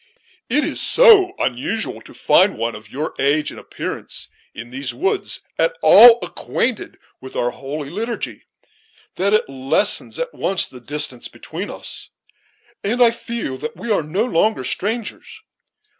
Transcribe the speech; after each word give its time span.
It 0.49 0.63
is 0.63 0.81
so 0.81 1.33
unusual 1.37 2.01
to 2.01 2.13
find 2.15 2.57
one 2.57 2.73
of 2.73 2.89
your 2.91 3.13
age 3.19 3.51
and 3.51 3.59
appearance, 3.59 4.29
in 4.55 4.71
these 4.71 4.95
woods, 4.95 5.41
at 5.59 5.77
all 5.83 6.17
acquainted 6.23 6.97
with 7.21 7.35
our 7.35 7.51
holy 7.51 7.91
liturgy, 7.91 8.45
that 9.17 9.35
it 9.35 9.47
lessens 9.47 10.17
at 10.17 10.33
once 10.33 10.65
the 10.65 10.81
distance 10.81 11.27
between 11.27 11.69
us, 11.69 12.09
and 12.83 12.99
I 12.99 13.11
feel 13.11 13.57
that 13.57 13.75
we 13.77 13.91
are 13.91 14.01
no 14.01 14.25
longer 14.25 14.63
strangers. 14.63 15.43